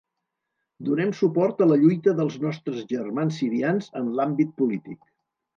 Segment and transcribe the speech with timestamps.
[0.87, 4.99] Donem suport a la lluita dels nostres germans sirians en l’àmbit polític.